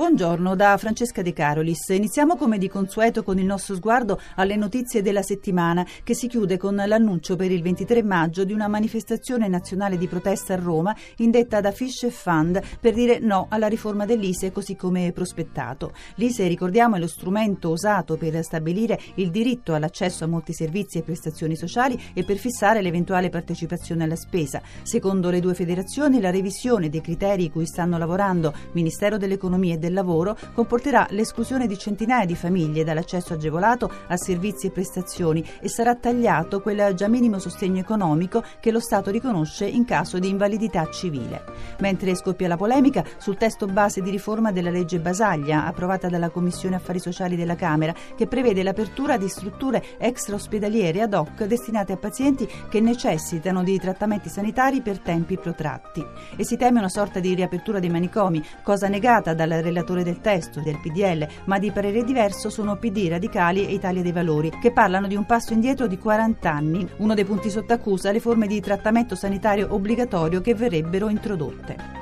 Buongiorno 0.00 0.56
da 0.56 0.78
Francesca 0.78 1.20
De 1.20 1.34
Carolis. 1.34 1.90
Iniziamo 1.90 2.36
come 2.36 2.56
di 2.56 2.70
consueto 2.70 3.22
con 3.22 3.38
il 3.38 3.44
nostro 3.44 3.74
sguardo 3.74 4.18
alle 4.36 4.56
notizie 4.56 5.02
della 5.02 5.20
settimana 5.20 5.86
che 6.02 6.14
si 6.14 6.26
chiude 6.26 6.56
con 6.56 6.74
l'annuncio 6.74 7.36
per 7.36 7.52
il 7.52 7.60
23 7.60 8.02
maggio 8.02 8.44
di 8.44 8.54
una 8.54 8.66
manifestazione 8.66 9.46
nazionale 9.46 9.98
di 9.98 10.06
protesta 10.06 10.54
a 10.54 10.56
Roma 10.56 10.96
indetta 11.18 11.60
da 11.60 11.70
Fish 11.70 12.08
Fund 12.08 12.62
per 12.80 12.94
dire 12.94 13.18
no 13.18 13.48
alla 13.50 13.66
riforma 13.66 14.06
dell'ISE 14.06 14.52
così 14.52 14.74
come 14.74 15.12
prospettato. 15.12 15.92
L'ISE, 16.14 16.48
ricordiamo, 16.48 16.96
è 16.96 16.98
lo 16.98 17.06
strumento 17.06 17.68
usato 17.68 18.16
per 18.16 18.42
stabilire 18.42 18.98
il 19.16 19.30
diritto 19.30 19.74
all'accesso 19.74 20.24
a 20.24 20.28
molti 20.28 20.54
servizi 20.54 20.96
e 20.96 21.02
prestazioni 21.02 21.56
sociali 21.56 22.00
e 22.14 22.24
per 22.24 22.38
fissare 22.38 22.80
l'eventuale 22.80 23.28
partecipazione 23.28 24.04
alla 24.04 24.16
spesa. 24.16 24.62
Secondo 24.80 25.28
le 25.28 25.40
due 25.40 25.52
federazioni, 25.52 26.22
la 26.22 26.30
revisione 26.30 26.88
dei 26.88 27.02
criteri 27.02 27.50
cui 27.50 27.66
stanno 27.66 27.98
lavorando 27.98 28.54
Ministero 28.72 29.18
dell'Economia 29.18 29.74
e 29.74 29.89
del 29.90 29.92
lavoro 29.92 30.36
comporterà 30.54 31.06
l'esclusione 31.10 31.66
di 31.66 31.76
centinaia 31.76 32.24
di 32.24 32.36
famiglie 32.36 32.84
dall'accesso 32.84 33.34
agevolato 33.34 33.90
a 34.06 34.16
servizi 34.16 34.68
e 34.68 34.70
prestazioni 34.70 35.44
e 35.60 35.68
sarà 35.68 35.96
tagliato 35.96 36.60
quel 36.60 36.94
già 36.94 37.08
minimo 37.08 37.38
sostegno 37.38 37.80
economico 37.80 38.42
che 38.60 38.70
lo 38.70 38.78
Stato 38.80 39.10
riconosce 39.10 39.66
in 39.66 39.84
caso 39.84 40.18
di 40.18 40.28
invalidità 40.28 40.88
civile. 40.90 41.44
Mentre 41.80 42.14
scoppia 42.14 42.48
la 42.48 42.56
polemica 42.56 43.04
sul 43.18 43.36
testo 43.36 43.66
base 43.66 44.00
di 44.00 44.10
riforma 44.10 44.52
della 44.52 44.70
legge 44.70 45.00
Basaglia, 45.00 45.66
approvata 45.66 46.08
dalla 46.08 46.30
Commissione 46.30 46.76
Affari 46.76 47.00
Sociali 47.00 47.36
della 47.36 47.56
Camera, 47.56 47.94
che 48.16 48.26
prevede 48.26 48.62
l'apertura 48.62 49.16
di 49.16 49.28
strutture 49.28 49.82
extraospedaliere 49.98 51.02
ad 51.02 51.14
hoc 51.14 51.44
destinate 51.44 51.92
a 51.92 51.96
pazienti 51.96 52.48
che 52.68 52.80
necessitano 52.80 53.62
di 53.62 53.78
trattamenti 53.78 54.28
sanitari 54.28 54.80
per 54.80 55.00
tempi 55.00 55.36
protratti. 55.36 56.04
E 56.36 56.44
si 56.44 56.56
teme 56.56 56.78
una 56.78 56.88
sorta 56.88 57.18
di 57.18 57.34
riapertura 57.34 57.80
dei 57.80 57.90
manicomi, 57.90 58.42
cosa 58.62 58.88
negata 58.88 59.34
dal 59.34 59.48
relatore 59.48 59.79
del 59.82 60.20
testo 60.20 60.60
del 60.60 60.78
PDL, 60.78 61.26
ma 61.44 61.58
di 61.58 61.70
parere 61.70 62.04
diverso 62.04 62.50
sono 62.50 62.76
PD 62.76 63.08
Radicali 63.08 63.66
e 63.66 63.72
Italia 63.72 64.02
dei 64.02 64.12
Valori, 64.12 64.52
che 64.60 64.72
parlano 64.72 65.06
di 65.06 65.16
un 65.16 65.26
passo 65.26 65.52
indietro 65.52 65.86
di 65.86 65.98
40 65.98 66.52
anni. 66.52 66.88
Uno 66.98 67.14
dei 67.14 67.24
punti 67.24 67.50
sotto 67.50 67.72
accusa 67.72 68.12
le 68.12 68.20
forme 68.20 68.46
di 68.46 68.60
trattamento 68.60 69.14
sanitario 69.14 69.68
obbligatorio 69.70 70.40
che 70.40 70.54
verrebbero 70.54 71.08
introdotte. 71.08 71.99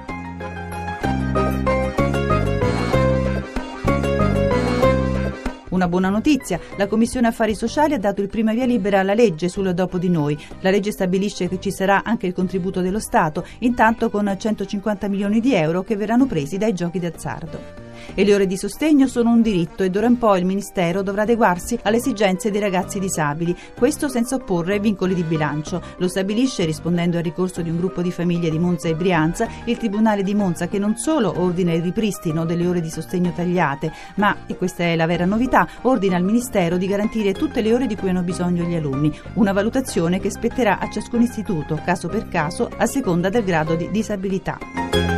Una 5.78 5.86
buona 5.86 6.08
notizia, 6.08 6.58
la 6.76 6.88
Commissione 6.88 7.28
Affari 7.28 7.54
Sociali 7.54 7.94
ha 7.94 8.00
dato 8.00 8.20
il 8.20 8.26
prima 8.26 8.52
via 8.52 8.66
libera 8.66 8.98
alla 8.98 9.14
legge 9.14 9.48
sul 9.48 9.72
dopo 9.74 9.96
di 9.96 10.08
noi. 10.08 10.36
La 10.62 10.70
legge 10.70 10.90
stabilisce 10.90 11.46
che 11.46 11.60
ci 11.60 11.70
sarà 11.70 12.02
anche 12.02 12.26
il 12.26 12.32
contributo 12.32 12.80
dello 12.80 12.98
Stato, 12.98 13.46
intanto 13.60 14.10
con 14.10 14.34
150 14.36 15.06
milioni 15.06 15.38
di 15.38 15.54
euro 15.54 15.84
che 15.84 15.94
verranno 15.94 16.26
presi 16.26 16.58
dai 16.58 16.74
giochi 16.74 16.98
d'azzardo 16.98 17.87
e 18.14 18.24
le 18.24 18.34
ore 18.34 18.46
di 18.46 18.56
sostegno 18.56 19.06
sono 19.06 19.30
un 19.30 19.42
diritto 19.42 19.82
e 19.82 19.90
d'ora 19.90 20.06
in 20.06 20.18
poi 20.18 20.40
il 20.40 20.46
Ministero 20.46 21.02
dovrà 21.02 21.22
adeguarsi 21.22 21.78
alle 21.82 21.96
esigenze 21.96 22.50
dei 22.50 22.60
ragazzi 22.60 22.98
disabili, 22.98 23.56
questo 23.76 24.08
senza 24.08 24.36
opporre 24.36 24.80
vincoli 24.80 25.14
di 25.14 25.22
bilancio. 25.22 25.82
Lo 25.98 26.08
stabilisce, 26.08 26.64
rispondendo 26.64 27.16
al 27.16 27.22
ricorso 27.22 27.62
di 27.62 27.70
un 27.70 27.76
gruppo 27.76 28.02
di 28.02 28.10
famiglie 28.10 28.50
di 28.50 28.58
Monza 28.58 28.88
e 28.88 28.94
Brianza, 28.94 29.48
il 29.64 29.76
Tribunale 29.76 30.22
di 30.22 30.34
Monza 30.34 30.68
che 30.68 30.78
non 30.78 30.96
solo 30.96 31.34
ordina 31.40 31.72
il 31.72 31.82
ripristino 31.82 32.44
delle 32.44 32.66
ore 32.66 32.80
di 32.80 32.90
sostegno 32.90 33.32
tagliate, 33.32 33.92
ma, 34.16 34.36
e 34.46 34.56
questa 34.56 34.84
è 34.84 34.96
la 34.96 35.06
vera 35.06 35.24
novità, 35.24 35.66
ordina 35.82 36.16
al 36.16 36.24
Ministero 36.24 36.76
di 36.76 36.86
garantire 36.86 37.32
tutte 37.32 37.60
le 37.60 37.72
ore 37.72 37.86
di 37.86 37.96
cui 37.96 38.08
hanno 38.08 38.22
bisogno 38.22 38.64
gli 38.64 38.74
alunni, 38.74 39.12
una 39.34 39.52
valutazione 39.52 40.20
che 40.20 40.30
spetterà 40.30 40.78
a 40.78 40.90
ciascun 40.90 41.22
istituto, 41.22 41.80
caso 41.84 42.08
per 42.08 42.28
caso, 42.28 42.68
a 42.76 42.86
seconda 42.86 43.28
del 43.28 43.44
grado 43.44 43.74
di 43.74 43.90
disabilità. 43.90 45.17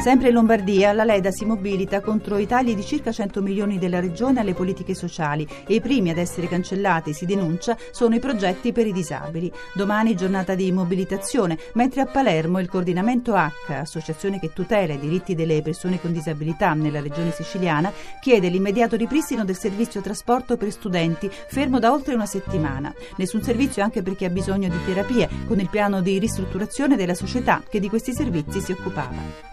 Sempre 0.00 0.28
in 0.28 0.34
Lombardia 0.34 0.94
la 0.94 1.04
Leda 1.04 1.30
si 1.30 1.44
mobilita 1.44 2.00
contro 2.00 2.38
i 2.38 2.46
tagli 2.46 2.74
di 2.74 2.82
circa 2.82 3.12
100 3.12 3.42
milioni 3.42 3.78
della 3.78 4.00
regione 4.00 4.40
alle 4.40 4.54
politiche 4.54 4.94
sociali 4.94 5.46
e 5.66 5.74
i 5.74 5.82
primi 5.82 6.08
ad 6.08 6.16
essere 6.16 6.48
cancellati, 6.48 7.12
si 7.12 7.26
denuncia, 7.26 7.76
sono 7.90 8.14
i 8.14 8.18
progetti 8.18 8.72
per 8.72 8.86
i 8.86 8.94
disabili. 8.94 9.52
Domani 9.74 10.16
giornata 10.16 10.54
di 10.54 10.72
mobilitazione, 10.72 11.58
mentre 11.74 12.00
a 12.00 12.06
Palermo 12.06 12.60
il 12.60 12.70
coordinamento 12.70 13.34
H, 13.34 13.72
associazione 13.72 14.40
che 14.40 14.54
tutela 14.54 14.94
i 14.94 14.98
diritti 14.98 15.34
delle 15.34 15.60
persone 15.60 16.00
con 16.00 16.12
disabilità 16.12 16.72
nella 16.72 17.02
regione 17.02 17.30
siciliana, 17.30 17.92
chiede 18.22 18.48
l'immediato 18.48 18.96
ripristino 18.96 19.44
del 19.44 19.58
servizio 19.58 20.00
trasporto 20.00 20.56
per 20.56 20.72
studenti, 20.72 21.30
fermo 21.30 21.78
da 21.78 21.92
oltre 21.92 22.14
una 22.14 22.26
settimana. 22.26 22.90
Nessun 23.16 23.42
servizio 23.42 23.82
anche 23.82 24.02
per 24.02 24.16
chi 24.16 24.24
ha 24.24 24.30
bisogno 24.30 24.70
di 24.70 24.82
terapie, 24.86 25.28
con 25.46 25.60
il 25.60 25.68
piano 25.68 26.00
di 26.00 26.18
ristrutturazione 26.18 26.96
della 26.96 27.14
società 27.14 27.62
che 27.68 27.80
di 27.80 27.90
questi 27.90 28.14
servizi 28.14 28.62
si 28.62 28.72
occupava. 28.72 29.49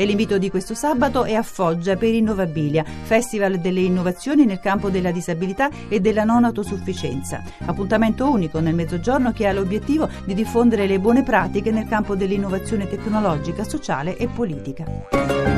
E 0.00 0.04
l'invito 0.04 0.38
di 0.38 0.48
questo 0.48 0.74
sabato 0.74 1.24
è 1.24 1.34
a 1.34 1.42
Foggia 1.42 1.96
per 1.96 2.14
Innovabilia, 2.14 2.84
Festival 2.84 3.58
delle 3.58 3.80
innovazioni 3.80 4.44
nel 4.44 4.60
campo 4.60 4.90
della 4.90 5.10
disabilità 5.10 5.70
e 5.88 5.98
della 5.98 6.22
non 6.22 6.44
autosufficienza. 6.44 7.42
Appuntamento 7.64 8.30
unico 8.30 8.60
nel 8.60 8.76
mezzogiorno 8.76 9.32
che 9.32 9.48
ha 9.48 9.52
l'obiettivo 9.52 10.08
di 10.24 10.34
diffondere 10.34 10.86
le 10.86 11.00
buone 11.00 11.24
pratiche 11.24 11.72
nel 11.72 11.88
campo 11.88 12.14
dell'innovazione 12.14 12.86
tecnologica, 12.86 13.64
sociale 13.64 14.16
e 14.16 14.28
politica. 14.28 15.57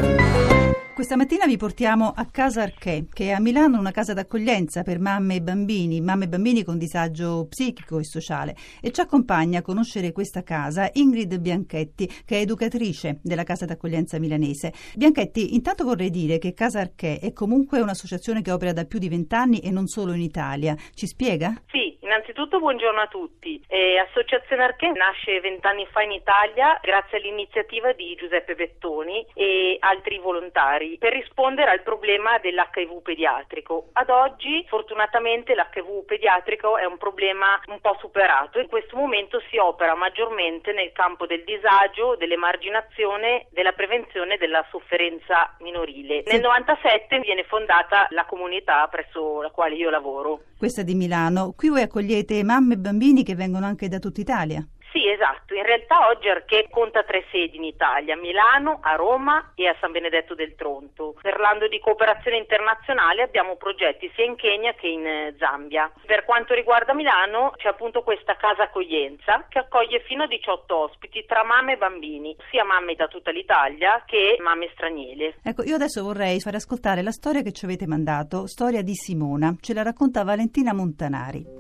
Questa 1.01 1.17
mattina 1.17 1.47
vi 1.47 1.57
portiamo 1.57 2.13
a 2.15 2.27
Casa 2.31 2.61
Arché, 2.61 3.07
che 3.11 3.29
è 3.29 3.31
a 3.31 3.41
Milano 3.41 3.79
una 3.79 3.91
casa 3.91 4.13
d'accoglienza 4.13 4.83
per 4.83 4.99
mamme 4.99 5.37
e 5.37 5.41
bambini, 5.41 6.03
mamme 6.03 6.27
e 6.27 6.29
bambini 6.29 6.63
con 6.63 6.77
disagio 6.77 7.47
psichico 7.49 7.99
e 7.99 8.05
sociale. 8.05 8.55
E 8.83 8.91
ci 8.91 9.01
accompagna 9.01 9.61
a 9.61 9.63
conoscere 9.63 10.13
questa 10.13 10.43
casa 10.43 10.91
Ingrid 10.93 11.39
Bianchetti, 11.39 12.07
che 12.27 12.37
è 12.37 12.41
educatrice 12.41 13.19
della 13.23 13.45
casa 13.45 13.65
d'accoglienza 13.65 14.19
milanese. 14.19 14.75
Bianchetti, 14.95 15.55
intanto 15.55 15.85
vorrei 15.85 16.11
dire 16.11 16.37
che 16.37 16.53
Casa 16.53 16.81
Arché 16.81 17.19
è 17.19 17.33
comunque 17.33 17.81
un'associazione 17.81 18.43
che 18.43 18.53
opera 18.53 18.75
da 18.75 18.85
più 18.85 18.99
di 18.99 19.09
vent'anni 19.09 19.61
e 19.61 19.71
non 19.71 19.87
solo 19.87 20.13
in 20.13 20.21
Italia. 20.21 20.77
Ci 20.93 21.07
spiega? 21.07 21.63
Sì, 21.71 21.97
innanzitutto 22.01 22.59
buongiorno 22.59 23.01
a 23.01 23.07
tutti. 23.07 23.59
Eh, 23.69 23.97
Associazione 23.97 24.65
Arché 24.65 24.89
nasce 24.89 25.41
vent'anni 25.41 25.87
fa 25.91 26.03
in 26.03 26.11
Italia 26.11 26.79
grazie 26.83 27.17
all'iniziativa 27.17 27.93
di 27.93 28.15
Giuseppe 28.17 28.55
Bettoni 28.55 29.25
e 29.33 29.77
altri 29.81 30.19
volontari 30.19 30.90
per 30.99 31.13
rispondere 31.13 31.71
al 31.71 31.83
problema 31.83 32.39
dell'HIV 32.39 33.03
pediatrico. 33.03 33.91
Ad 33.93 34.11
oggi 34.11 34.65
fortunatamente 34.69 35.55
l'HIV 35.55 36.05
pediatrico 36.05 36.77
è 36.77 36.85
un 36.85 36.99
problema 36.99 37.61
un 37.67 37.81
po' 37.81 37.97
superato. 37.99 38.59
In 38.59 38.69
questo 38.69 38.97
momento 38.97 39.41
si 39.51 39.59
opera 39.59 39.95
maggiormente 39.95 40.73
nel 40.73 40.93
campo 40.93 41.27
del 41.27 41.45
disagio, 41.45 42.17
dell'emarginazione, 42.17 43.47
della 43.51 43.73
prevenzione 43.73 44.37
della 44.37 44.65
sofferenza 44.71 45.55
minorile. 45.61 46.23
Nel 46.27 46.41
97 46.41 47.19
viene 47.21 47.45
fondata 47.45 48.07
la 48.11 48.25
comunità 48.27 48.87
presso 48.89 49.43
la 49.43 49.51
quale 49.51 49.75
io 49.75 49.91
lavoro. 49.91 50.41
Questa 50.59 50.83
di 50.83 50.95
Milano. 50.95 51.55
Qui 51.57 51.69
voi 51.69 51.83
accogliete 51.83 52.43
mamme 52.45 52.75
e 52.75 52.79
bambini 52.79 53.25
che 53.25 53.35
vengono 53.35 53.67
anche 53.67 53.89
da 53.89 53.99
tutta 53.99 54.21
Italia. 54.21 54.65
Sì, 54.93 55.09
esatto. 55.09 55.55
In 55.55 55.63
realtà 55.63 56.09
oggi 56.09 56.29
Arché 56.29 56.67
conta 56.69 57.05
tre 57.05 57.25
sedi 57.31 57.57
in 57.57 57.65
Italia, 57.65 58.15
a 58.15 58.19
Milano, 58.19 58.81
a 58.83 58.97
Roma 58.97 59.53
e 59.55 59.69
a 59.69 59.77
San 59.81 59.93
Benedetto 59.93 60.35
del 60.35 60.57
Tronto. 60.57 61.15
Parlando 61.21 61.69
di 61.69 61.79
cooperazione 61.79 62.37
internazionale 62.39 63.23
abbiamo 63.23 63.57
progetti 63.57 64.11
sia 64.15 64.25
in 64.25 64.35
Kenya 64.35 64.73
che 64.75 64.89
in 64.89 65.07
eh, 65.07 65.35
Zambia. 65.39 65.91
Per 66.07 66.25
quanto 66.25 66.55
riguarda 66.55 66.93
Milano 66.93 67.53
c'è 67.57 67.69
appunto 67.69 68.03
questa 68.03 68.35
casa 68.35 68.65
accoglienza 68.65 69.47
che 69.49 69.61
accoglie 69.61 70.01
fino 70.01 70.25
a 70.25 70.27
18 70.27 70.77
ospiti 70.77 71.25
tra 71.25 71.45
mamme 71.45 71.75
e 71.75 71.77
bambini, 71.77 72.37
sia 72.51 72.65
mamme 72.65 72.95
da 72.97 73.07
tutta 73.07 73.31
l'Italia 73.31 74.03
che 74.07 74.37
mamme 74.41 74.71
straniere. 74.73 75.37
Ecco, 75.45 75.63
io 75.63 75.77
adesso 75.77 76.03
vorrei 76.03 76.41
fare 76.41 76.57
ascoltare 76.57 77.03
la 77.03 77.13
storia 77.13 77.43
che 77.43 77.53
ci 77.53 77.65
avete 77.65 77.87
mandato, 77.87 78.49
storia 78.49 78.83
di 78.83 78.95
Simona. 78.95 79.55
Ce 79.61 79.73
la 79.73 79.83
racconta 79.83 80.25
Valentina 80.25 80.75
Montanari. 80.75 81.60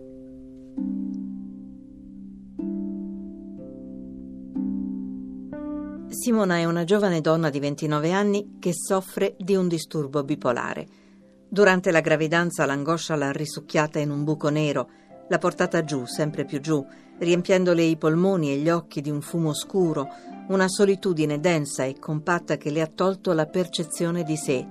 Simona 6.20 6.56
è 6.56 6.66
una 6.66 6.84
giovane 6.84 7.22
donna 7.22 7.48
di 7.48 7.58
29 7.60 8.12
anni 8.12 8.56
che 8.58 8.74
soffre 8.74 9.36
di 9.38 9.56
un 9.56 9.68
disturbo 9.68 10.22
bipolare. 10.22 10.86
Durante 11.48 11.90
la 11.90 12.00
gravidanza 12.00 12.66
l'angoscia 12.66 13.14
l'ha 13.14 13.32
risucchiata 13.32 13.98
in 14.00 14.10
un 14.10 14.22
buco 14.22 14.50
nero, 14.50 14.90
l'ha 15.30 15.38
portata 15.38 15.82
giù, 15.82 16.04
sempre 16.04 16.44
più 16.44 16.60
giù, 16.60 16.84
riempiendole 17.20 17.82
i 17.82 17.96
polmoni 17.96 18.52
e 18.52 18.58
gli 18.58 18.68
occhi 18.68 19.00
di 19.00 19.08
un 19.08 19.22
fumo 19.22 19.54
scuro, 19.54 20.08
una 20.48 20.68
solitudine 20.68 21.40
densa 21.40 21.84
e 21.84 21.98
compatta 21.98 22.58
che 22.58 22.68
le 22.68 22.82
ha 22.82 22.90
tolto 22.94 23.32
la 23.32 23.46
percezione 23.46 24.22
di 24.22 24.36
sé, 24.36 24.66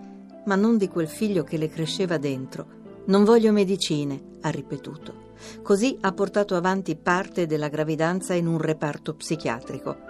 ma 0.45 0.53
non 0.53 0.77
di 0.77 0.87
quel 0.87 1.07
figlio 1.07 1.43
che 1.43 1.57
le 1.57 1.69
cresceva 1.69 2.19
dentro. 2.19 2.67
Non 3.05 3.23
voglio 3.23 3.51
medicine, 3.51 4.21
ha 4.41 4.49
ripetuto. 4.49 5.33
Così 5.63 5.97
ha 6.01 6.11
portato 6.11 6.55
avanti 6.55 6.95
parte 6.95 7.47
della 7.47 7.69
gravidanza 7.69 8.35
in 8.35 8.45
un 8.45 8.59
reparto 8.59 9.15
psichiatrico. 9.15 10.08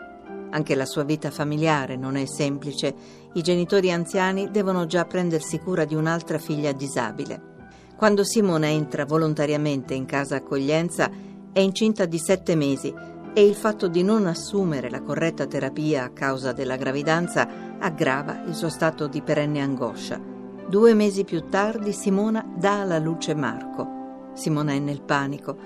Anche 0.52 0.76
la 0.76 0.86
sua 0.86 1.04
vita 1.04 1.30
familiare 1.32 1.96
non 1.96 2.16
è 2.16 2.26
semplice. 2.26 2.94
I 3.34 3.42
genitori 3.42 3.92
anziani 3.92 4.50
devono 4.50 4.86
già 4.86 5.06
prendersi 5.06 5.60
cura 5.60 5.86
di 5.86 5.96
un'altra 5.96 6.40
figlia 6.40 6.72
disabile. 6.72 7.58
Quando 7.96 8.24
Simona 8.24 8.68
entra 8.68 9.06
volontariamente 9.06 9.94
in 9.94 10.06
casa 10.06 10.38
accoglienza 10.38 11.10
è 11.52 11.60
incinta 11.60 12.06
di 12.06 12.18
sette 12.18 12.56
mesi 12.56 12.94
e 13.34 13.46
il 13.46 13.56
fatto 13.56 13.88
di 13.88 14.04
non 14.04 14.26
assumere 14.26 14.90
la 14.90 15.02
corretta 15.02 15.46
terapia 15.46 16.06
a 16.06 16.10
causa 16.10 16.52
della 16.52 16.78
gravidanza 16.78 17.78
aggrava 17.78 18.44
il 18.46 18.56
suo 18.56 18.70
stato 18.70 19.08
di 19.08 19.22
perenne 19.22 19.62
angoscia. 19.62 20.20
Due 20.68 20.94
mesi 20.94 21.24
più 21.24 21.48
tardi 21.50 21.92
Simona 21.92 22.46
dà 22.56 22.82
alla 22.82 23.00
luce 23.00 23.36
Marco. 23.36 24.32
Simona 24.34 24.72
è 24.72 24.80
nel 24.80 25.02
panico. 25.02 25.58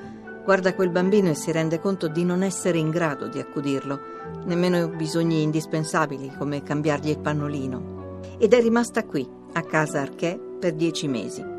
Guarda 0.43 0.73
quel 0.73 0.89
bambino 0.89 1.29
e 1.29 1.35
si 1.35 1.51
rende 1.51 1.79
conto 1.79 2.07
di 2.07 2.25
non 2.25 2.43
essere 2.43 2.77
in 2.77 2.89
grado 2.89 3.27
di 3.27 3.39
accudirlo, 3.39 3.99
nemmeno 4.45 4.87
bisogni 4.89 5.41
indispensabili 5.41 6.33
come 6.37 6.63
cambiargli 6.63 7.09
il 7.09 7.19
pannolino. 7.19 8.19
Ed 8.37 8.53
è 8.53 8.61
rimasta 8.61 9.05
qui, 9.05 9.27
a 9.53 9.61
casa 9.61 10.01
Arché, 10.01 10.39
per 10.59 10.73
dieci 10.73 11.07
mesi 11.07 11.53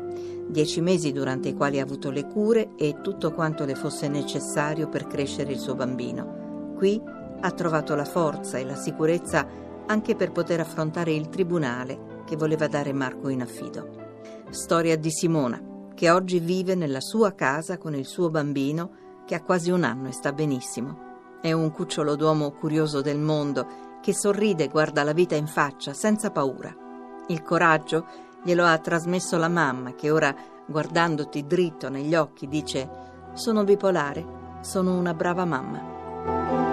dieci 0.47 0.79
mesi 0.79 1.11
durante 1.11 1.49
i 1.49 1.53
quali 1.55 1.79
ha 1.79 1.83
avuto 1.83 2.11
le 2.11 2.27
cure 2.27 2.75
e 2.75 3.01
tutto 3.01 3.31
quanto 3.31 3.65
le 3.65 3.75
fosse 3.75 4.07
necessario 4.07 4.87
per 4.87 5.07
crescere 5.07 5.51
il 5.51 5.59
suo 5.59 5.75
bambino. 5.75 6.73
Qui 6.77 7.01
ha 7.41 7.51
trovato 7.51 7.95
la 7.95 8.05
forza 8.05 8.57
e 8.57 8.63
la 8.63 8.75
sicurezza 8.75 9.45
anche 9.87 10.15
per 10.15 10.31
poter 10.31 10.59
affrontare 10.59 11.13
il 11.13 11.29
tribunale 11.29 12.23
che 12.25 12.35
voleva 12.35 12.67
dare 12.67 12.93
Marco 12.93 13.29
in 13.29 13.41
affido. 13.41 13.89
Storia 14.49 14.97
di 14.97 15.11
Simona, 15.11 15.61
che 15.95 16.11
oggi 16.11 16.39
vive 16.39 16.75
nella 16.75 17.01
sua 17.01 17.33
casa 17.33 17.77
con 17.77 17.95
il 17.95 18.05
suo 18.05 18.29
bambino 18.29 19.23
che 19.25 19.33
ha 19.33 19.41
quasi 19.41 19.71
un 19.71 19.83
anno 19.83 20.09
e 20.09 20.11
sta 20.11 20.31
benissimo. 20.31 21.39
È 21.41 21.51
un 21.51 21.71
cucciolo 21.71 22.15
d'uomo 22.15 22.51
curioso 22.51 23.01
del 23.01 23.17
mondo 23.17 23.99
che 24.01 24.13
sorride 24.13 24.65
e 24.65 24.67
guarda 24.67 25.03
la 25.03 25.13
vita 25.13 25.35
in 25.35 25.47
faccia 25.47 25.93
senza 25.93 26.29
paura. 26.29 26.75
Il 27.27 27.41
coraggio 27.41 28.05
Glielo 28.45 28.63
ha 28.63 28.77
trasmesso 28.77 29.37
la 29.37 29.47
mamma 29.47 29.95
che 29.95 30.11
ora, 30.11 30.33
guardandoti 30.67 31.47
dritto 31.47 31.89
negli 31.89 32.13
occhi, 32.13 32.47
dice 32.47 32.87
Sono 33.33 33.63
bipolare, 33.63 34.59
sono 34.61 34.95
una 34.95 35.15
brava 35.15 35.45
mamma. 35.45 36.64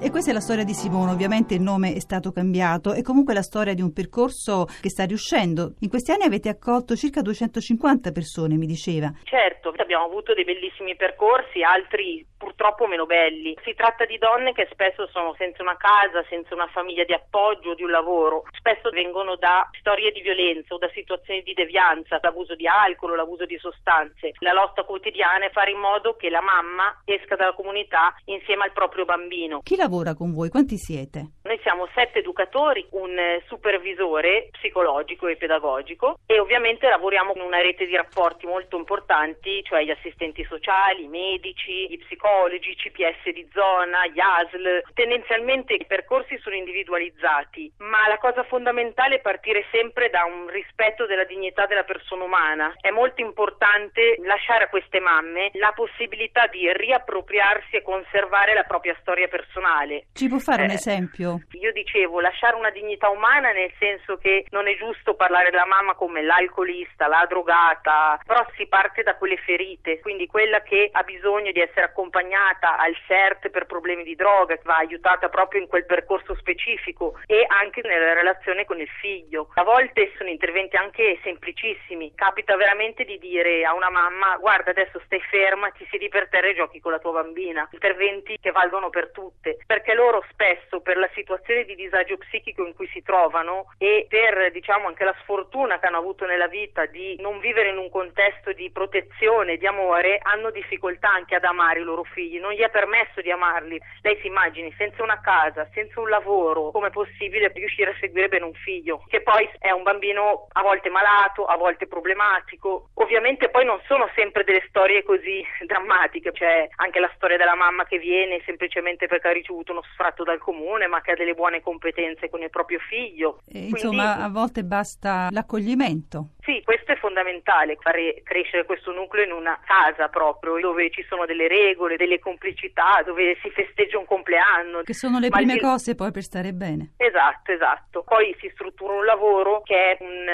E 0.00 0.10
questa 0.10 0.30
è 0.30 0.32
la 0.32 0.38
storia 0.38 0.62
di 0.62 0.74
Simone, 0.74 1.10
ovviamente 1.10 1.54
il 1.54 1.60
nome 1.60 1.92
è 1.92 1.98
stato 1.98 2.30
cambiato, 2.30 2.92
è 2.92 3.02
comunque 3.02 3.34
la 3.34 3.42
storia 3.42 3.74
di 3.74 3.82
un 3.82 3.92
percorso 3.92 4.66
che 4.80 4.90
sta 4.90 5.04
riuscendo. 5.04 5.74
In 5.80 5.88
questi 5.88 6.12
anni 6.12 6.22
avete 6.22 6.48
accolto 6.48 6.94
circa 6.94 7.20
250 7.20 8.12
persone, 8.12 8.54
mi 8.54 8.66
diceva. 8.66 9.10
Certo, 9.24 9.72
abbiamo 9.88 10.04
avuto 10.04 10.34
dei 10.34 10.44
bellissimi 10.44 10.96
percorsi, 10.96 11.62
altri 11.62 12.24
purtroppo 12.36 12.86
meno 12.86 13.06
belli. 13.06 13.56
Si 13.64 13.74
tratta 13.74 14.04
di 14.04 14.18
donne 14.18 14.52
che 14.52 14.68
spesso 14.70 15.08
sono 15.08 15.34
senza 15.38 15.62
una 15.62 15.78
casa, 15.78 16.22
senza 16.28 16.54
una 16.54 16.68
famiglia 16.68 17.04
di 17.04 17.14
appoggio, 17.14 17.74
di 17.74 17.82
un 17.82 17.90
lavoro. 17.90 18.44
Spesso 18.52 18.90
vengono 18.90 19.36
da 19.36 19.66
storie 19.80 20.12
di 20.12 20.20
violenza 20.20 20.74
o 20.74 20.78
da 20.78 20.90
situazioni 20.92 21.42
di 21.42 21.54
devianza, 21.54 22.18
l'abuso 22.20 22.54
di 22.54 22.66
alcol, 22.66 23.16
l'abuso 23.16 23.46
di 23.46 23.56
sostanze. 23.56 24.32
La 24.40 24.52
lotta 24.52 24.84
quotidiana 24.84 25.46
è 25.46 25.50
fare 25.50 25.70
in 25.70 25.78
modo 25.78 26.16
che 26.16 26.28
la 26.28 26.42
mamma 26.42 27.00
esca 27.06 27.34
dalla 27.34 27.54
comunità 27.54 28.14
insieme 28.26 28.64
al 28.64 28.72
proprio 28.72 29.06
bambino. 29.06 29.60
Chi 29.62 29.76
lavora 29.88 30.12
con 30.12 30.32
voi? 30.32 30.50
Quanti 30.50 30.76
siete? 30.76 31.40
Noi 31.48 31.58
siamo 31.62 31.88
sette 31.94 32.18
educatori, 32.18 32.86
un 32.90 33.16
supervisore 33.46 34.48
psicologico 34.52 35.26
e 35.28 35.36
pedagogico 35.36 36.18
e 36.26 36.38
ovviamente 36.38 36.86
lavoriamo 36.86 37.32
con 37.32 37.40
una 37.40 37.62
rete 37.62 37.86
di 37.86 37.96
rapporti 37.96 38.44
molto 38.44 38.76
importanti, 38.76 39.62
cioè 39.64 39.82
gli 39.82 39.90
assistenti 39.90 40.44
sociali, 40.44 41.04
i 41.04 41.08
medici, 41.08 41.88
gli 41.88 41.98
psicologi, 42.04 42.70
i 42.70 42.76
CPS 42.76 43.32
di 43.32 43.48
zona, 43.50 44.06
gli 44.06 44.20
ASL. 44.20 44.92
Tendenzialmente 44.92 45.72
i 45.72 45.86
percorsi 45.86 46.36
sono 46.38 46.54
individualizzati, 46.54 47.72
ma 47.78 48.06
la 48.08 48.18
cosa 48.18 48.44
fondamentale 48.44 49.16
è 49.16 49.20
partire 49.20 49.64
sempre 49.72 50.10
da 50.10 50.24
un 50.24 50.48
rispetto 50.48 51.06
della 51.06 51.24
dignità 51.24 51.64
della 51.64 51.84
persona 51.84 52.24
umana. 52.24 52.74
È 52.78 52.90
molto 52.90 53.22
importante 53.22 54.16
lasciare 54.20 54.64
a 54.64 54.68
queste 54.68 55.00
mamme 55.00 55.48
la 55.54 55.72
possibilità 55.74 56.46
di 56.46 56.70
riappropriarsi 56.70 57.76
e 57.76 57.82
conservare 57.82 58.52
la 58.52 58.64
propria 58.64 58.94
storia 59.00 59.28
personale 59.28 59.76
male. 59.78 60.06
Ci 60.12 60.28
può 60.28 60.38
fare 60.38 60.62
eh, 60.62 60.64
un 60.64 60.70
esempio? 60.70 61.40
Io 61.52 61.72
dicevo 61.72 62.20
lasciare 62.20 62.56
una 62.56 62.70
dignità 62.70 63.08
umana 63.08 63.52
nel 63.52 63.72
senso 63.78 64.16
che 64.16 64.46
non 64.50 64.66
è 64.66 64.76
giusto 64.76 65.14
parlare 65.14 65.50
della 65.50 65.66
mamma 65.66 65.94
come 65.94 66.22
l'alcolista, 66.22 67.06
la 67.06 67.24
drogata, 67.28 68.20
però 68.26 68.44
si 68.56 68.66
parte 68.66 69.02
da 69.02 69.16
quelle 69.16 69.36
ferite, 69.36 70.00
quindi 70.00 70.26
quella 70.26 70.62
che 70.62 70.88
ha 70.90 71.02
bisogno 71.02 71.52
di 71.52 71.60
essere 71.60 71.86
accompagnata 71.86 72.76
al 72.76 72.96
CERT 73.06 73.50
per 73.50 73.66
problemi 73.66 74.02
di 74.02 74.14
droga, 74.14 74.58
va 74.64 74.76
aiutata 74.76 75.28
proprio 75.28 75.60
in 75.60 75.68
quel 75.68 75.86
percorso 75.86 76.34
specifico 76.36 77.18
e 77.26 77.44
anche 77.46 77.80
nella 77.82 78.14
relazione 78.14 78.64
con 78.64 78.80
il 78.80 78.88
figlio. 79.00 79.48
A 79.54 79.62
volte 79.62 80.12
sono 80.16 80.28
interventi 80.28 80.76
anche 80.76 81.18
semplicissimi, 81.22 82.12
capita 82.14 82.56
veramente 82.56 83.04
di 83.04 83.18
dire 83.18 83.64
a 83.64 83.74
una 83.74 83.90
mamma 83.90 84.36
guarda 84.38 84.70
adesso 84.70 85.00
stai 85.04 85.20
ferma, 85.30 85.70
ti 85.70 85.86
siedi 85.90 86.08
per 86.08 86.28
terra 86.28 86.48
e 86.48 86.54
giochi 86.54 86.80
con 86.80 86.92
la 86.92 86.98
tua 86.98 87.12
bambina, 87.12 87.68
interventi 87.70 88.38
che 88.40 88.50
valgono 88.50 88.90
per 88.90 89.10
tutte 89.10 89.58
perché 89.68 89.92
loro 89.92 90.24
spesso 90.30 90.80
per 90.80 90.96
la 90.96 91.10
situazione 91.12 91.66
di 91.66 91.74
disagio 91.74 92.16
psichico 92.16 92.64
in 92.64 92.74
cui 92.74 92.88
si 92.88 93.02
trovano 93.02 93.74
e 93.76 94.06
per 94.08 94.50
diciamo 94.50 94.86
anche 94.86 95.04
la 95.04 95.14
sfortuna 95.20 95.78
che 95.78 95.84
hanno 95.84 95.98
avuto 95.98 96.24
nella 96.24 96.48
vita 96.48 96.86
di 96.86 97.16
non 97.20 97.38
vivere 97.38 97.68
in 97.68 97.76
un 97.76 97.90
contesto 97.90 98.54
di 98.54 98.70
protezione, 98.70 99.58
di 99.58 99.66
amore, 99.66 100.20
hanno 100.22 100.50
difficoltà 100.50 101.10
anche 101.12 101.34
ad 101.34 101.44
amare 101.44 101.80
i 101.80 101.82
loro 101.82 102.02
figli, 102.02 102.40
non 102.40 102.52
gli 102.52 102.60
è 102.60 102.70
permesso 102.70 103.20
di 103.20 103.30
amarli. 103.30 103.78
Lei 104.00 104.18
si 104.22 104.28
immagini 104.28 104.72
senza 104.78 105.02
una 105.02 105.20
casa, 105.20 105.68
senza 105.74 106.00
un 106.00 106.08
lavoro, 106.08 106.70
come 106.70 106.88
è 106.88 106.90
possibile 106.90 107.52
riuscire 107.52 107.90
a 107.90 107.96
seguire 108.00 108.28
bene 108.28 108.46
un 108.46 108.54
figlio, 108.54 109.04
che 109.06 109.20
poi 109.20 109.46
è 109.58 109.70
un 109.70 109.82
bambino 109.82 110.46
a 110.50 110.62
volte 110.62 110.88
malato, 110.88 111.44
a 111.44 111.58
volte 111.58 111.86
problematico. 111.86 112.88
Ovviamente 112.94 113.50
poi 113.50 113.66
non 113.66 113.78
sono 113.86 114.08
sempre 114.14 114.44
delle 114.44 114.64
storie 114.68 115.02
così 115.02 115.44
drammatiche, 115.66 116.32
c'è 116.32 116.68
anche 116.76 117.00
la 117.00 117.12
storia 117.16 117.36
della 117.36 117.54
mamma 117.54 117.84
che 117.84 117.98
viene 117.98 118.40
semplicemente 118.46 119.06
perché 119.08 119.28
ha 119.28 119.32
ricevuto 119.32 119.56
ricevuto 119.58 119.72
uno 119.72 119.82
sfratto 119.92 120.22
dal 120.22 120.38
comune, 120.38 120.86
ma 120.86 121.00
che 121.00 121.12
ha 121.12 121.14
delle 121.14 121.34
buone 121.34 121.60
competenze 121.60 122.30
con 122.30 122.42
il 122.42 122.50
proprio 122.50 122.78
figlio. 122.78 123.40
Insomma, 123.48 124.12
Quindi, 124.14 124.22
a 124.22 124.28
volte 124.28 124.64
basta 124.64 125.28
l'accoglimento. 125.30 126.30
Sì, 126.40 126.62
questo 126.64 126.92
è 126.92 126.96
fondamentale, 126.96 127.76
fare 127.80 128.22
crescere 128.22 128.64
questo 128.64 128.92
nucleo 128.92 129.24
in 129.24 129.32
una 129.32 129.58
casa 129.64 130.08
proprio, 130.08 130.58
dove 130.60 130.90
ci 130.90 131.04
sono 131.08 131.26
delle 131.26 131.48
regole, 131.48 131.96
delle 131.96 132.18
complicità, 132.18 133.02
dove 133.04 133.36
si 133.42 133.50
festeggia 133.50 133.98
un 133.98 134.06
compleanno. 134.06 134.82
Che 134.82 134.94
sono 134.94 135.18
le 135.18 135.28
prime 135.28 135.58
cose 135.58 135.94
poi 135.94 136.10
per 136.10 136.22
stare 136.22 136.52
bene. 136.52 136.94
Esatto, 136.96 137.52
esatto. 137.52 138.02
Poi 138.02 138.34
si 138.40 138.50
struttura 138.54 138.94
un 138.94 139.04
lavoro 139.04 139.60
che 139.62 139.74
è 139.74 139.96
un 140.00 140.26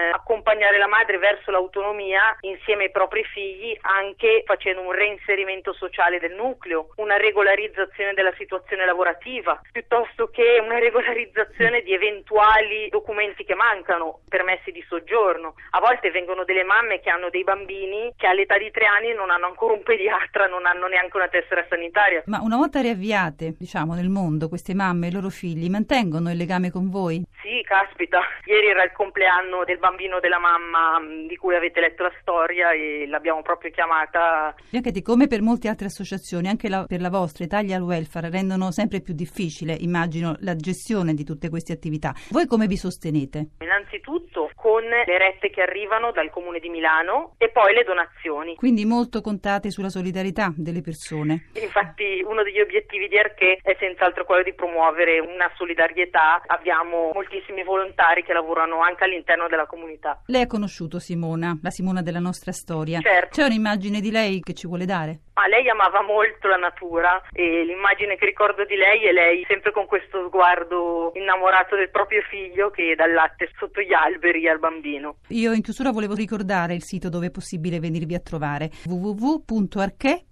accompagnare 0.55 0.79
la 0.79 0.87
madre 0.87 1.19
verso 1.19 1.51
l'autonomia 1.51 2.37
insieme 2.41 2.85
ai 2.85 2.91
propri 2.91 3.25
figli, 3.25 3.77
anche 3.83 4.43
facendo 4.47 4.81
un 4.83 4.93
reinserimento 4.93 5.73
sociale 5.73 6.19
del 6.21 6.35
nucleo, 6.35 6.91
una 6.97 7.17
regolarizzazione 7.17 8.15
della 8.15 8.33
situazione 8.37 8.87
lavorativa, 8.87 9.61
piuttosto 9.73 10.29
che 10.29 10.61
una 10.63 10.79
regolarizzazione 10.79 11.83
di 11.83 11.93
eventuali 11.93 12.89
documenti 12.89 13.45
che 13.45 13.55
mancano, 13.55 14.21
permessi 14.29 14.71
di 14.71 14.85
soggiorno. 14.89 15.55
A 15.71 15.81
volte 15.81 16.11
vengono 16.11 16.45
delle 16.45 16.65
mamme 16.65 17.01
che 17.01 17.11
hanno 17.11 17.31
dei 17.31 17.43
bambini 17.43 18.13
che 18.17 18.27
all'età 18.27 18.57
di 18.57 18.71
tre 18.71 18.87
anni 18.87 19.13
non 19.13 19.31
hanno 19.31 19.47
ancora 19.47 19.75
un 19.75 19.83
pediatra, 19.83 20.47
non 20.47 20.67
hanno 20.67 20.87
neanche 20.87 21.17
una 21.17 21.29
tessera 21.29 21.67
sanitaria. 21.69 22.23
Ma 22.27 22.41
una 22.41 22.57
volta 22.57 22.81
riavviate, 22.81 23.55
diciamo, 23.59 23.95
nel 23.95 24.09
mondo, 24.09 24.49
queste 24.49 24.75
mamme 24.75 25.07
e 25.07 25.09
i 25.11 25.13
loro 25.13 25.31
figli 25.31 25.69
mantengono 25.69 26.31
il 26.31 26.37
legame 26.37 26.71
con 26.71 26.91
voi? 26.91 27.25
Sì, 27.43 27.63
caspita. 27.63 28.21
Ieri 28.45 28.69
era 28.69 28.85
il 28.85 28.93
compleanno 28.93 29.65
del 29.65 29.79
bambino 29.79 30.21
della 30.21 30.39
mamma 30.39 30.44
mm, 30.59 31.27
di 31.27 31.37
cui 31.37 31.55
avete 31.55 31.81
letto 31.81 32.03
la 32.03 32.13
storia 32.21 32.73
e 32.73 33.07
l'abbiamo 33.07 33.43
proprio 33.43 33.71
chiamata. 33.71 34.55
Bianchetti, 34.71 35.03
come 35.03 35.27
per 35.27 35.43
molte 35.43 35.69
altre 35.69 35.87
associazioni, 35.87 36.49
anche 36.49 36.69
la, 36.69 36.85
per 36.87 37.01
la 37.01 37.11
vostra, 37.11 37.45
Italia 37.45 37.77
al 37.77 37.83
Welfare, 37.83 38.31
rendono 38.31 38.71
sempre 38.71 39.01
più 39.01 39.15
difficile, 39.15 39.77
immagino, 39.79 40.37
la 40.41 40.57
gestione 40.57 41.15
di 41.15 41.25
tutte 41.25 41.49
queste 41.49 41.73
attività. 41.73 42.13
Voi 42.31 42.47
come 42.47 42.67
vi 42.67 42.77
sostenete? 42.77 43.51
Innanzitutto 43.61 44.51
con 44.55 44.83
le 44.83 45.19
rette 45.19 45.51
che 45.51 45.61
arrivano 45.63 45.83
arrivano 45.95 46.13
dal 46.13 46.31
Comune 46.31 46.59
di 46.59 46.69
Milano 46.69 47.35
e 47.39 47.51
poi 47.51 47.75
le 47.75 47.85
donazioni. 47.85 48.55
Quindi 48.57 48.85
molto 48.85 49.21
contate 49.21 49.71
sulla 49.71 49.89
solidarietà 49.89 50.53
delle 50.57 50.81
persone. 50.81 51.51
Infatti 51.55 52.23
uno 52.27 52.43
degli 52.43 52.61
obiettivi 52.61 53.09
di 53.09 53.19
Arche 53.19 53.59
è 53.63 53.77
senz'altro 53.79 54.25
quello 54.25 54.43
di 54.43 54.55
promuovere 54.55 55.19
una 55.19 55.51
solidarietà. 55.57 56.43
Abbiamo 56.47 57.11
moltissimi 57.13 57.63
volontari 57.63 58.25
che 58.25 58.33
lavorano 58.33 58.81
anche 58.81 59.05
all'interno 59.05 59.49
della 59.49 59.67
comunità. 59.67 60.23
Lei 60.29 60.41
ha 60.41 60.47
conosciuto 60.47 60.99
Simona, 60.99 61.59
la 61.61 61.69
Simona 61.69 62.01
della 62.01 62.19
nostra 62.19 62.51
storia. 62.51 62.99
Certo. 63.01 63.29
C'è 63.41 63.45
un'immagine 63.45 64.01
di 64.01 64.11
lei 64.11 64.41
che 64.41 64.55
ci 64.55 64.67
vuole 64.67 64.87
dare? 64.87 65.19
Ma 65.35 65.47
lei 65.47 65.69
amava 65.69 66.01
molto 66.01 66.49
la 66.49 66.57
natura 66.57 67.21
e 67.31 67.63
l'immagine 67.65 68.17
che 68.17 68.25
ricordo 68.25 68.65
di 68.65 68.75
lei 68.75 69.05
è 69.05 69.13
lei 69.13 69.45
sempre 69.47 69.71
con 69.71 69.85
questo 69.85 70.27
sguardo 70.29 71.13
innamorato 71.15 71.77
del 71.77 71.91
proprio 71.91 72.23
figlio 72.23 72.71
che 72.71 72.95
dà 72.97 73.07
latte 73.07 73.51
sotto 73.59 73.83
gli 73.83 73.93
alberi 73.93 74.49
al 74.49 74.59
bambino. 74.59 75.17
Io 75.29 75.53
in 75.53 75.61
chiusura 75.61 75.91
volevo 75.91 76.15
ricordare 76.15 76.73
il 76.73 76.85
sito 76.85 77.11
dove 77.11 77.27
è 77.27 77.31
possibile 77.31 77.79
venirvi 77.79 78.15
a 78.15 78.21
trovare 78.21 78.71
www.arche.it. 78.87 80.25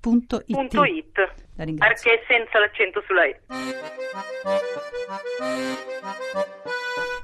La 1.57 1.65
ringrazio. 1.65 2.11
Arché 2.11 2.25
senza 2.27 2.59
l'accento 2.59 3.03
sulla 3.07 3.25
E. 3.25 3.41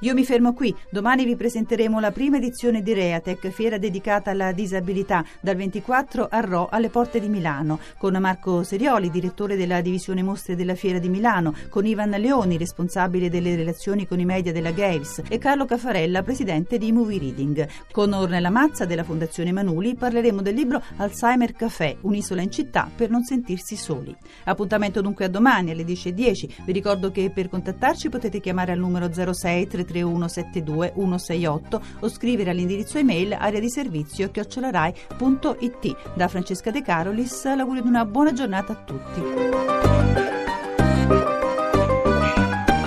Io 0.01 0.13
mi 0.13 0.23
fermo 0.23 0.53
qui. 0.53 0.73
Domani 0.89 1.25
vi 1.25 1.35
presenteremo 1.35 1.99
la 1.99 2.11
prima 2.11 2.37
edizione 2.37 2.81
di 2.81 2.93
Reatec, 2.93 3.49
fiera 3.49 3.77
dedicata 3.77 4.31
alla 4.31 4.53
disabilità, 4.53 5.25
dal 5.41 5.57
24 5.57 6.29
a 6.31 6.39
Ro 6.39 6.69
alle 6.71 6.87
porte 6.87 7.19
di 7.19 7.27
Milano, 7.27 7.79
con 7.97 8.15
Marco 8.17 8.63
Serioli, 8.63 9.09
direttore 9.09 9.57
della 9.57 9.81
divisione 9.81 10.23
mostre 10.23 10.55
della 10.55 10.75
fiera 10.75 10.99
di 10.99 11.09
Milano, 11.09 11.53
con 11.67 11.85
Ivan 11.85 12.11
Leoni, 12.11 12.57
responsabile 12.57 13.29
delle 13.29 13.57
relazioni 13.57 14.07
con 14.07 14.21
i 14.21 14.25
media 14.25 14.53
della 14.53 14.71
Gales, 14.71 15.21
e 15.27 15.37
Carlo 15.37 15.65
Caffarella, 15.65 16.23
presidente 16.23 16.77
di 16.77 16.93
Movie 16.93 17.19
Reading. 17.19 17.67
Con 17.91 18.13
Ornella 18.13 18.49
Mazza 18.49 18.85
della 18.85 19.03
Fondazione 19.03 19.51
Manuli 19.51 19.95
parleremo 19.95 20.41
del 20.41 20.55
libro 20.55 20.81
Alzheimer 20.95 21.51
Café, 21.51 21.97
un'isola 22.01 22.41
in 22.41 22.51
città 22.51 22.89
per 22.95 23.09
non 23.09 23.25
sentirsi 23.25 23.75
soli. 23.75 24.15
Appuntamento 24.45 25.01
dunque 25.01 25.25
a 25.25 25.29
domani 25.29 25.71
alle 25.71 25.83
10.10. 25.83 26.63
Vi 26.63 26.71
ricordo 26.71 27.11
che 27.11 27.31
per 27.31 27.49
contattarci 27.49 28.07
potete 28.07 28.39
chiamare 28.39 28.71
al 28.71 28.79
numero 28.79 29.11
06 29.11 29.67
331 29.89 30.27
72 30.27 30.93
168 30.95 31.81
o 32.01 32.09
scrivere 32.09 32.51
all'indirizzo 32.51 32.97
email 32.97 33.33
area 33.33 33.59
di 33.59 33.69
servizio 33.69 34.29
chiocciolarai.it. 34.29 36.13
Da 36.13 36.27
Francesca 36.27 36.71
De 36.71 36.81
Carolis 36.81 37.43
l'augurio 37.55 37.81
di 37.81 37.87
una 37.87 38.05
buona 38.05 38.31
giornata 38.31 38.73
a 38.73 38.75
tutti. 38.75 39.21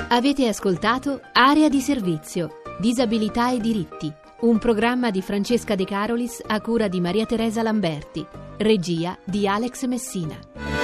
Avete 0.08 0.46
ascoltato 0.46 1.20
Area 1.32 1.68
di 1.68 1.80
servizio, 1.80 2.60
disabilità 2.78 3.50
e 3.50 3.58
diritti, 3.58 4.12
un 4.40 4.58
programma 4.58 5.10
di 5.10 5.22
Francesca 5.22 5.74
De 5.74 5.84
Carolis 5.84 6.42
a 6.46 6.60
cura 6.60 6.86
di 6.88 7.00
Maria 7.00 7.24
Teresa 7.24 7.62
Lamberti, 7.62 8.24
regia 8.58 9.16
di 9.24 9.48
Alex 9.48 9.86
Messina. 9.86 10.81